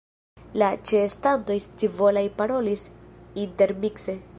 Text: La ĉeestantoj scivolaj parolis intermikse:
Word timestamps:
La 0.61 0.69
ĉeestantoj 0.91 1.59
scivolaj 1.67 2.27
parolis 2.41 2.91
intermikse: 3.45 4.23